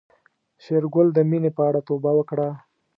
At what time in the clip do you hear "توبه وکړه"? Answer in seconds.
1.87-2.49